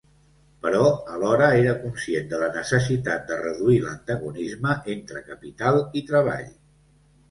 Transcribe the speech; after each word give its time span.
Però 0.61 0.79
alhora 1.15 1.49
era 1.57 1.75
conscient 1.83 2.33
de 2.33 2.41
la 2.45 2.49
necessitat 2.57 3.29
de 3.31 3.39
reduir 3.45 3.79
l'antagonisme 3.87 4.77
entre 4.99 5.27
capital 5.33 5.83
i 6.05 6.09
treball. 6.13 6.55